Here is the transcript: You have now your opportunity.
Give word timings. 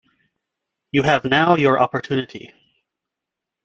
You 0.91 1.03
have 1.03 1.25
now 1.25 1.53
your 1.55 1.79
opportunity. 1.79 2.51